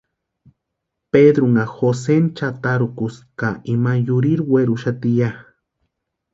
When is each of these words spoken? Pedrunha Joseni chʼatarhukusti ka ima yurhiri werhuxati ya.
Pedrunha 1.11 1.65
Joseni 1.75 2.29
chʼatarhukusti 2.37 3.23
ka 3.39 3.49
ima 3.73 3.91
yurhiri 4.07 4.43
werhuxati 4.51 5.11
ya. 5.19 5.29